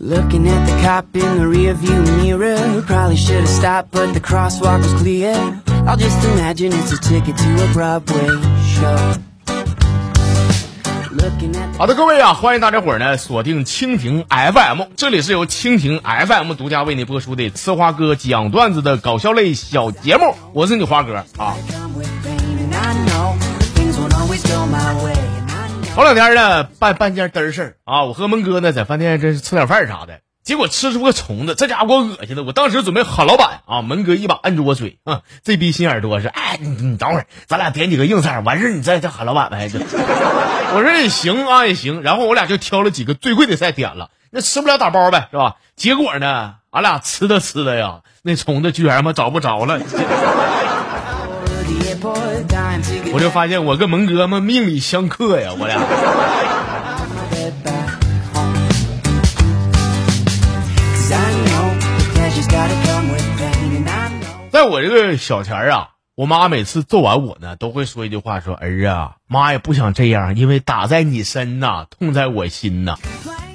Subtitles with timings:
[0.00, 2.82] Looking at the cop in the rearview mirror.
[2.86, 5.34] Probably should have stopped, but the crosswalk was clear.
[5.88, 8.28] I'll just imagine it's a ticket to a Broadway
[8.62, 9.14] show.
[11.10, 21.56] Looking at the 好的，各位啊，欢迎大家伙儿呢锁定蜻蜓 FM，这里是由蜻蜓 FM 独家为你播出的呲花哥讲段子的搞笑类小节目，我是你花哥啊。
[25.98, 39.68] 头两天呢办办件嘚事儿啊，我和蒙哥呢在饭店这是吃点饭啥的，结果吃出个虫子，这家伙给我恶心的，我当时准备喊老板啊，蒙哥一把摁住我嘴啊，这逼心眼多是，哎，你你等会儿，咱俩点几个硬菜，完事儿你再再喊老板呗。
[40.72, 45.56] 我说也行啊也行，然后我俩就挑了几个最贵的菜点了，那吃不了打包呗是吧？
[45.74, 49.80] 结果呢，俺俩吃的吃的呀，那虫子居然他妈找不着了。
[53.12, 55.78] 我就发现我跟蒙哥们命里相克呀，我俩。
[64.50, 72.96] 在我这个小前儿啊，我妈每次揍完我呢，都会说一句话，说儿啊，妈也不想这样，因为打在你身呐，痛在我心呐。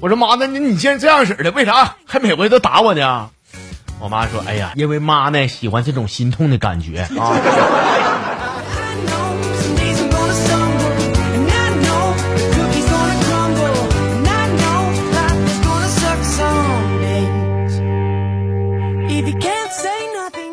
[0.00, 3.30] 我说妈，那你你既然这样式的，为啥还每回都打我呢？
[4.00, 7.32] 我妈说，哎呀，因为妈呢喜欢这种心痛的感觉啊。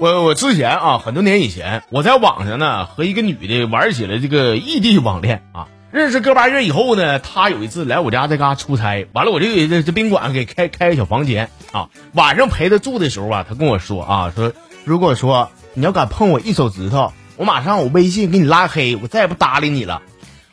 [0.02, 5.68] 我我之前啊，很多年以前，我在网上呢和一个女的玩起了这个异地网恋啊。
[5.92, 11.90] 认识个把月以后呢，她有一次来我家这嘎出差，完了我就给这这宾馆给开开个小房间啊。
[12.14, 14.52] 晚上陪她住的时候啊，她跟我说啊，说
[14.86, 20.02] 如果说你要敢碰我一手指头，我马上我微信给你拉黑，我再也不搭理你了。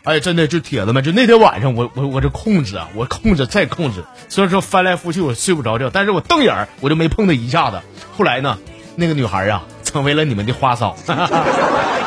[0.03, 7.81] 哎，真的，就铁子们，就那天晚上我我我这控制啊，我控制再控制，虽然说翻来覆去我睡不着觉，但是我瞪眼我就没碰她一下子。
[8.15, 8.59] 后来呢，
[9.01, 10.97] 那个女孩啊，成为了你们的花嫂。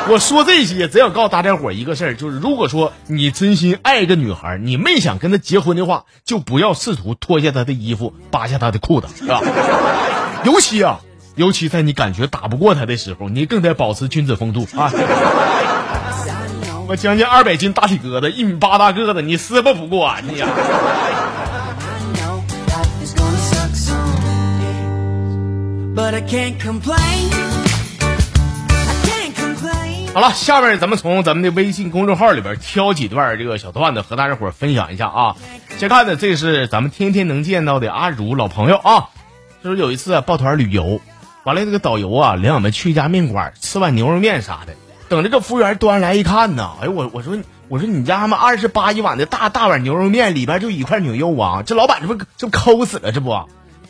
[0.09, 9.39] 我说这些，只想告诉大家伙一个事儿，就是如果说你真心爱一个女孩，你没想跟她结婚的话，就不要试图脱下她的衣服，扒下她的裤子，是吧？
[10.43, 10.99] 尤其啊，
[11.35, 14.91] 尤其在你感觉打不过她的时候，你更得保持君子风度啊。
[16.87, 20.45] 我将近二百斤大体格子，一米八大个子，你撕巴不过啊你呀、
[26.13, 27.31] I can't complain.
[30.13, 35.35] 好了，下面咱们从咱们的微信公众号里边挑几段这个小段子和大家伙儿分享一下啊。
[35.77, 39.07] 先看的这是咱们天天能见到的阿如老朋友啊，
[39.63, 40.99] 就是有一次抱团旅游，
[41.45, 44.73] 完了那个导游啊领我们去一家面馆吃碗牛肉面啥的，
[45.07, 47.37] 等这个服务员端来一看呢，哎我我说
[47.69, 53.31] 我说你家他妈二十八一碗的大大碗牛肉面里边就一块牛肉啊，这老板这不这不抠死了这不？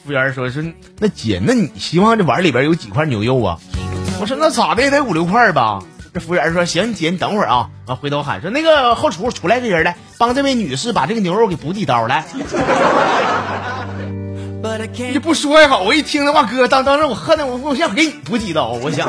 [0.04, 0.64] 服务员说说
[0.98, 3.60] 那姐，那你希望这碗里边有几块牛肉啊？
[4.20, 5.80] 我说那咋的也得五六块吧。
[6.14, 12.26] 这服务员说行，姐你等会儿啊啊，回头喊说那个后厨出来个人来，帮这位女士把这个牛肉给补几刀来。
[14.98, 19.08] 你不说还好，我一听的话，哥当当时我恨的我我想给你补几刀，我想。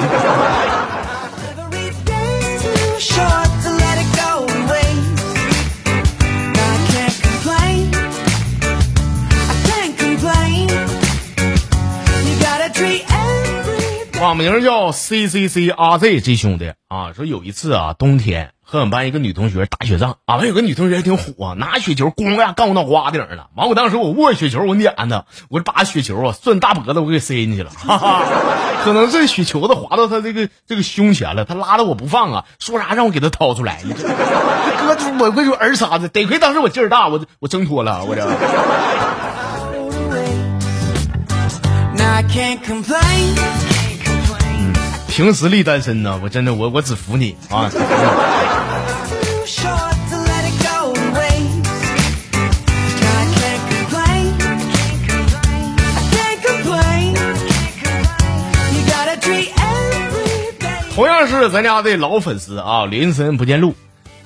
[14.33, 23.49] 网名叫 C C C R Z 这兄弟啊，说有一次啊，冬天和我们班一个女同学打雪仗，啊，们有个女同学还挺虎啊，拿雪球咣呀干我脑瓜顶上了。
[23.55, 28.23] 完我当时我握雪球，我撵她，我就把雪球啊顺大脖子我给塞进去了， 哈哈，
[28.85, 33.83] 可能这雪球子滑到她这个这个胸前了，她拉着我不放啊，说啥让我给她掏出来。
[33.85, 38.25] 哥，我跟你说儿啥的，得亏当时我劲儿大，我我挣脱了，我这。
[41.95, 43.72] Now I can't complain.
[45.15, 47.71] 凭实力单身呢，我真的我我只服你啊！
[60.95, 63.75] 同样是咱家的老粉丝啊，林森不见路。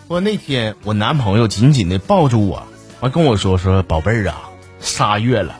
[0.06, 2.62] 说那天我男朋友紧紧的抱住我，
[3.00, 4.42] 完跟我说说宝贝儿啊，
[4.78, 5.56] 仨月了，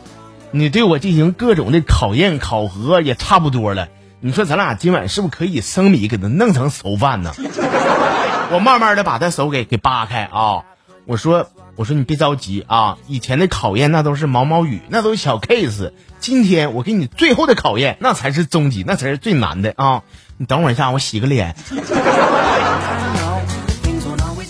[0.52, 3.88] 你对我进行各种的考验考核也差不多了。
[4.21, 7.33] 你说咱俩今晚是不是可以生米给他弄成熟饭呢？
[8.51, 10.63] 我慢慢的把他手给给扒开啊，
[11.05, 20.03] 我说我说你别着急啊，以前的考验那都是毛毛雨，那都是小 case，今天我给你最后的考验，那才是终极，那才是最难的啊！
[20.39, 21.55] 你等我一下，我洗个脸。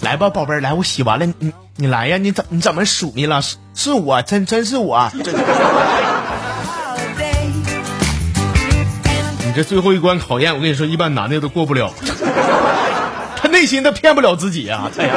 [0.03, 3.43] 来吧，宝贝儿，来，我洗完了，你你来呀，你怎你怎么数你了？
[3.43, 5.35] 是是我，真真是我，真
[9.57, 11.91] 这最后一关考验，我跟你说，一般男的都过不了。
[13.37, 14.91] 他内心他骗不了自己啊！
[14.99, 15.15] 哎呀，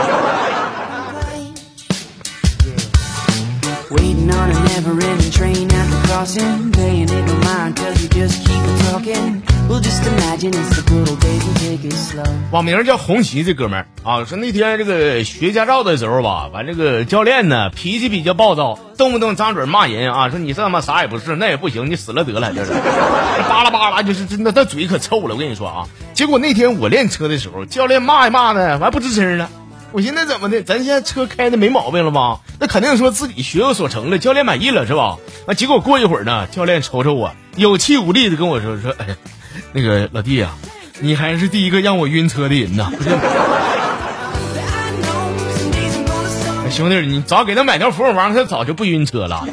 [12.51, 22.71] 网名叫红旗这哥们儿啊，说那天这个学驾照的时候吧，完这个教练呢脾气比较暴躁，动不动张嘴骂人啊，说你这他妈啥也不是，那也不行，你死了得了，就是
[23.47, 25.87] 巴拉巴拉，就是真的，他嘴可臭了，我跟你说啊。
[26.15, 29.47] 结果那天我练车的时候，教练骂呀骂的，完不吱声了。
[29.91, 32.39] 我寻思怎么的，咱现在车开的没毛病了吧？
[32.59, 35.17] 那肯定说自己学有所成了，教练满意了是吧？
[35.45, 39.15] 啊，结果过一会儿呢，教练瞅瞅我，有气无力的跟我说说，哎，
[39.71, 40.49] 那个老弟呀、
[41.01, 42.91] 你还是第一个让我晕车的人呢。
[46.71, 49.45] 兄弟，你早给他买条芙蓉房，他早就不晕车了。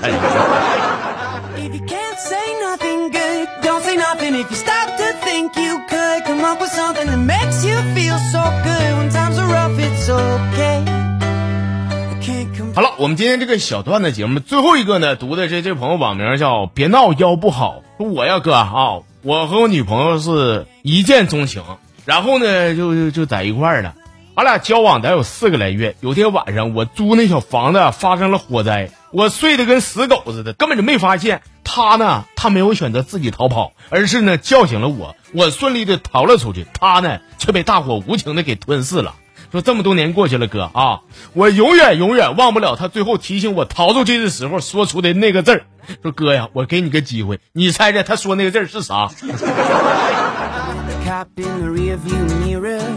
[12.75, 18.99] 好了，我们今天这个小段子节目最后一个呢，读的这这朋友网名叫别闹，腰不好，我呀，哥啊。
[19.27, 21.65] 我和我女朋友是一见钟情，
[22.05, 23.97] 然后呢就就就在一块儿了。
[24.37, 31.43] 俺俩交往得有四个来月，有天晚上我租那小房子发生了火灾，我睡得跟死狗似的，根本就没发现。
[31.65, 39.17] 他呢，他没有选择自己逃跑，而是呢叫醒了我，我顺利的逃了出去，他呢却被大火无情的给吞噬了。
[39.57, 41.01] 说这么多年过去了，哥啊，
[41.33, 45.65] 我永远永远忘不了他最后提醒我逃出去的时候说出的那个字儿。
[46.03, 49.09] 说哥呀，我给你个机会，你猜猜他说那个字儿是啥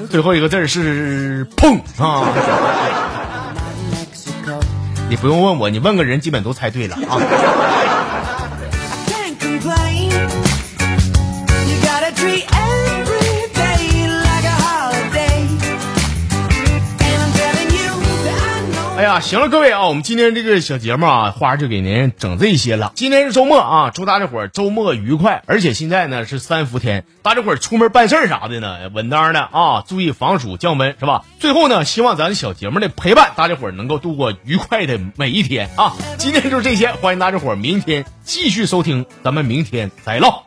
[0.09, 2.27] 最后一个字儿是碰啊
[5.09, 8.19] 你不用问我，你问个人基本都猜对了啊。
[19.21, 22.94] 行了，各位啊，我们今天这个小节目啊，花儿就给您整这些了。
[22.95, 25.44] 今天是周末啊，祝大家伙周末愉快。
[25.45, 31.25] 而且现在呢是三伏天，大家伙出门办事儿啥的呢，稳当的啊，注意防暑降温，是吧？
[31.39, 35.94] 最后呢，希望咱小节目的陪伴，大家伙能够度过愉快的每一天啊。
[36.18, 40.44] 今天就是这些，欢迎大家伙明天继续收听，咱们明天再唠。